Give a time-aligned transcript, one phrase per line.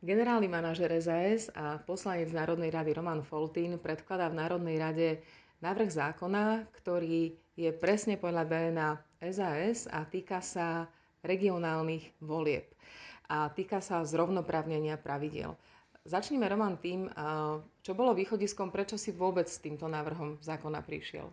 [0.00, 5.20] Generálny manažer SAS a poslanec Národnej rady Roman Foltín predkladá v Národnej rade
[5.60, 8.88] návrh zákona, ktorý je presne podľa DNA
[9.28, 10.88] SAS a týka sa
[11.20, 12.64] regionálnych volieb
[13.28, 15.52] a týka sa zrovnoprávnenia pravidel.
[16.08, 17.04] Začneme, Roman, tým,
[17.84, 21.28] čo bolo východiskom, prečo si vôbec s týmto návrhom zákona prišiel.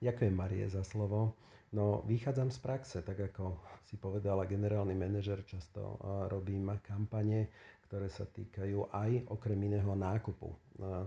[0.00, 1.36] Ďakujem, Marie, za slovo.
[1.76, 6.00] No, vychádzam z praxe, tak ako si povedala generálny manažer, často
[6.32, 7.52] robím kampane,
[7.88, 10.52] ktoré sa týkajú aj okrem iného nákupu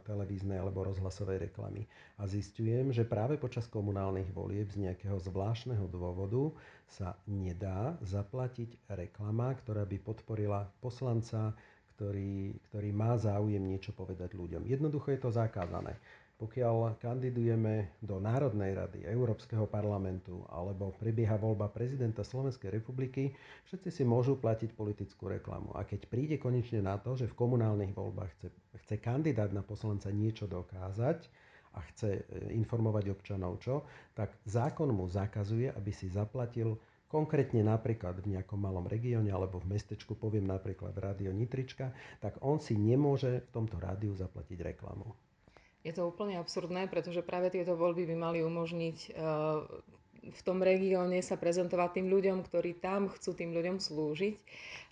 [0.03, 1.85] televíznej alebo rozhlasovej reklamy.
[2.17, 6.52] A zistujem, že práve počas komunálnych volieb z nejakého zvláštneho dôvodu
[6.89, 11.53] sa nedá zaplatiť reklama, ktorá by podporila poslanca,
[11.95, 14.66] ktorý, ktorý má záujem niečo povedať ľuďom.
[14.66, 16.02] Jednoducho je to zakázané
[16.41, 23.30] pokiaľ kandidujeme do Národnej rady, Európskeho parlamentu alebo prebieha voľba prezidenta Slovenskej republiky,
[23.70, 25.70] všetci si môžu platiť politickú reklamu.
[25.77, 28.48] A keď príde konečne na to, že v komunálnych voľbách chce,
[28.81, 31.30] chce kandidát na poslanca niečo dokázať
[31.78, 32.22] a chce e,
[32.58, 33.86] informovať občanov čo,
[34.17, 36.73] tak zákon mu zakazuje, aby si zaplatil
[37.06, 42.58] konkrétne napríklad v nejakom malom regióne alebo v mestečku, poviem napríklad Rádio Nitrička, tak on
[42.58, 45.31] si nemôže v tomto rádiu zaplatiť reklamu.
[45.82, 49.16] Je to úplne absurdné, pretože práve tieto voľby by mali umožniť eh,
[50.22, 54.38] v tom regióne sa prezentovať tým ľuďom, ktorí tam chcú tým ľuďom slúžiť.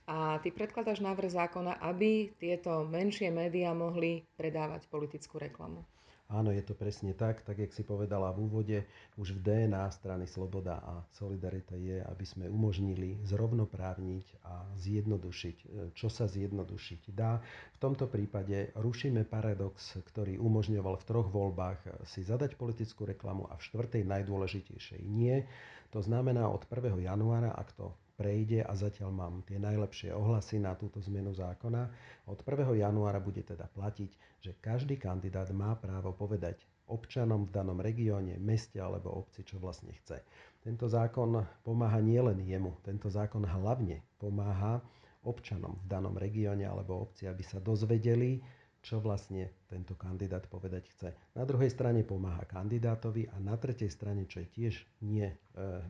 [0.09, 5.85] A ty predkladáš návrh zákona, aby tieto menšie médiá mohli predávať politickú reklamu.
[6.29, 8.77] Áno, je to presne tak, tak jak si povedala v úvode,
[9.17, 15.65] už v DNA strany Sloboda a Solidarita je, aby sme umožnili zrovnoprávniť a zjednodušiť, e,
[15.97, 17.41] čo sa zjednodušiť dá.
[17.73, 23.57] V tomto prípade rušíme paradox, ktorý umožňoval v troch voľbách si zadať politickú reklamu a
[23.57, 25.41] v štvrtej najdôležitejšej nie.
[25.89, 27.01] To znamená od 1.
[27.01, 31.87] januára, ak to prejde a zatiaľ mám tie najlepšie ohlasy na túto zmenu zákona.
[32.27, 32.67] Od 1.
[32.75, 34.11] januára bude teda platiť,
[34.43, 39.93] že každý kandidát má právo povedať občanom v danom regióne, meste alebo obci, čo vlastne
[40.03, 40.19] chce.
[40.59, 44.83] Tento zákon pomáha nielen jemu, tento zákon hlavne pomáha
[45.23, 48.41] občanom v danom regióne alebo obci, aby sa dozvedeli,
[48.79, 51.09] čo vlastne tento kandidát povedať chce.
[51.35, 54.73] Na druhej strane pomáha kandidátovi a na tretej strane, čo je tiež
[55.03, 55.35] nie e,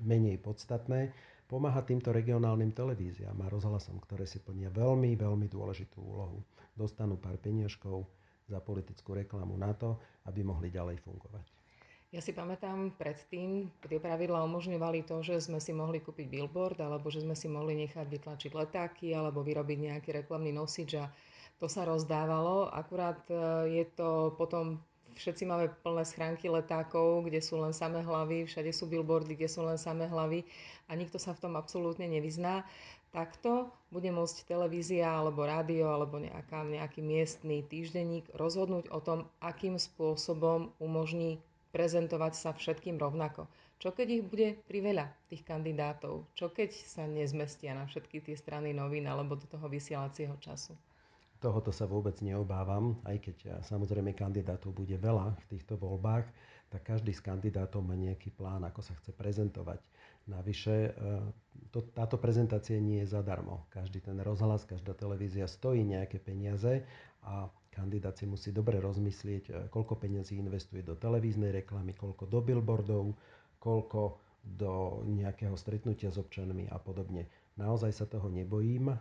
[0.01, 1.13] menej podstatné,
[1.45, 6.41] pomáha týmto regionálnym televíziám a rozhlasom, ktoré si plnia veľmi, veľmi dôležitú úlohu.
[6.73, 8.05] Dostanú pár peniažkov
[8.49, 11.45] za politickú reklamu na to, aby mohli ďalej fungovať.
[12.09, 17.13] Ja si pamätám predtým, tie pravidla umožňovali to, že sme si mohli kúpiť billboard, alebo
[17.13, 21.05] že sme si mohli nechať vytlačiť letáky, alebo vyrobiť nejaký reklamný nosič a
[21.59, 22.71] to sa rozdávalo.
[22.71, 23.35] Akurát e,
[23.79, 24.79] je to potom
[25.19, 29.67] všetci máme plné schránky letákov, kde sú len samé hlavy, všade sú billboardy, kde sú
[29.67, 30.47] len samé hlavy
[30.87, 32.63] a nikto sa v tom absolútne nevyzná.
[33.09, 39.75] Takto bude môcť televízia alebo rádio alebo nejaká, nejaký miestny týždenník rozhodnúť o tom, akým
[39.81, 41.41] spôsobom umožní
[41.75, 43.49] prezentovať sa všetkým rovnako.
[43.79, 46.27] Čo keď ich bude priveľa, tých kandidátov?
[46.35, 50.75] Čo keď sa nezmestia na všetky tie strany novín alebo do toho vysielacieho času?
[51.39, 56.27] Tohoto sa vôbec neobávam, aj keď eh, samozrejme kandidátov bude veľa v týchto voľbách,
[56.69, 59.79] tak každý z kandidátov má nejaký plán, ako sa chce prezentovať.
[60.27, 60.93] Navyše, eh,
[61.71, 63.65] to, táto prezentácia nie je zadarmo.
[63.71, 66.85] Každý ten rozhlas, každá televízia stojí nejaké peniaze
[67.23, 72.39] a kandidát si musí dobre rozmyslieť, eh, koľko peniazí investuje do televíznej reklamy, koľko do
[72.43, 73.15] billboardov,
[73.63, 77.27] koľko do nejakého stretnutia s občanmi a podobne.
[77.59, 78.95] Naozaj sa toho nebojím.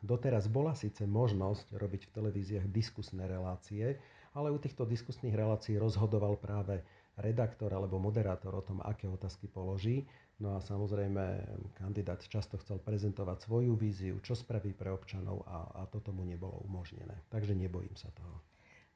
[0.00, 3.98] Doteraz bola síce možnosť robiť v televíziách diskusné relácie,
[4.30, 6.86] ale u týchto diskusných relácií rozhodoval práve
[7.18, 10.06] redaktor alebo moderátor o tom, aké otázky položí.
[10.40, 11.44] No a samozrejme
[11.76, 16.64] kandidát často chcel prezentovať svoju víziu, čo spraví pre občanov a, a toto mu nebolo
[16.64, 17.12] umožnené.
[17.28, 18.40] Takže nebojím sa toho.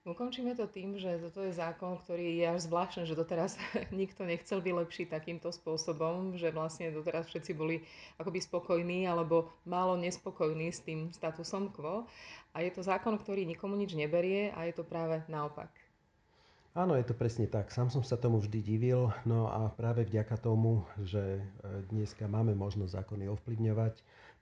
[0.04, 3.56] Ukončíme to tým, že toto je zákon, ktorý je až zvláštne, že doteraz
[3.88, 7.80] nikto nechcel vylepšiť takýmto spôsobom, že vlastne doteraz všetci boli
[8.20, 12.04] akoby spokojní alebo málo nespokojní s tým statusom quo.
[12.52, 15.72] A je to zákon, ktorý nikomu nič neberie a je to práve naopak.
[16.76, 17.72] Áno, je to presne tak.
[17.72, 21.42] Sám som sa tomu vždy divil, no a práve vďaka tomu, že e,
[21.88, 23.94] dneska máme možnosť zákony ovplyvňovať,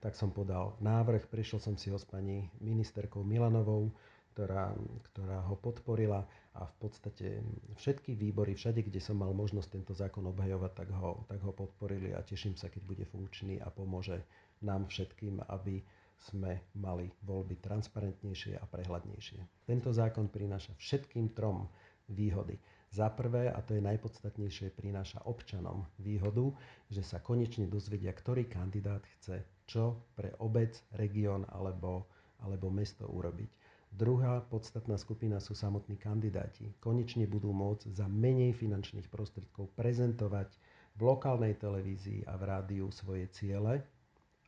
[0.03, 3.93] tak som podal návrh, prišiel som si ho s pani ministerkou Milanovou,
[4.33, 4.73] ktorá,
[5.13, 6.25] ktorá ho podporila
[6.57, 7.37] a v podstate
[7.77, 12.17] všetky výbory, všade, kde som mal možnosť tento zákon obhajovať, tak ho, tak ho podporili
[12.17, 14.25] a teším sa, keď bude funkčný a pomôže
[14.65, 15.85] nám všetkým, aby
[16.17, 19.69] sme mali voľby transparentnejšie a prehľadnejšie.
[19.69, 21.69] Tento zákon prináša všetkým trom
[22.09, 22.57] výhody.
[22.93, 26.53] Za prvé, a to je najpodstatnejšie, prináša občanom výhodu,
[26.89, 32.05] že sa konečne dozvedia, ktorý kandidát chce čo pre obec, región alebo
[32.43, 33.49] alebo mesto urobiť.
[33.93, 36.73] Druhá podstatná skupina sú samotní kandidáti.
[36.81, 40.49] Konečne budú môcť za menej finančných prostriedkov prezentovať
[40.97, 43.85] v lokálnej televízii a v rádiu svoje ciele.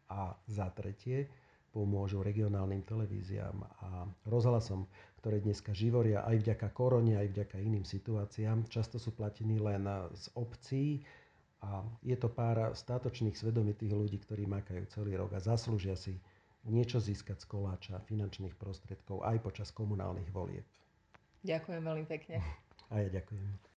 [0.09, 1.30] A za tretie,
[1.69, 4.89] pomôžu regionálnym televíziám a rozhlasom,
[5.21, 8.65] ktoré dneska živoria aj vďaka korone, aj vďaka iným situáciám.
[8.65, 11.06] Často sú platení len z obcí
[11.62, 16.18] a je to pár státočných svedomitých ľudí, ktorí makajú celý rok a zaslúžia si
[16.66, 20.66] niečo získať z koláča finančných prostriedkov aj počas komunálnych volieb.
[21.46, 22.42] Ďakujem veľmi pekne.
[22.90, 23.66] A ja ďakujem.